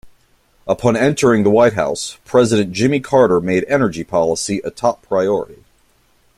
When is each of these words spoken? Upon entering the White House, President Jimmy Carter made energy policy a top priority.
Upon 0.67 0.97
entering 0.97 1.43
the 1.43 1.51
White 1.51 1.73
House, 1.73 2.17
President 2.25 2.71
Jimmy 2.73 2.99
Carter 3.01 3.39
made 3.39 3.65
energy 3.67 4.03
policy 4.03 4.59
a 4.63 4.71
top 4.71 5.03
priority. 5.03 5.63